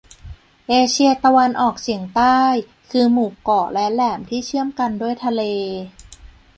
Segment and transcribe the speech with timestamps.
[0.67, 2.39] เอเชียตะวันออกเฉียงใต้
[2.91, 5.41] คือหมู่เกาะและแหลมที่เชื่อมกันด้วยทะเล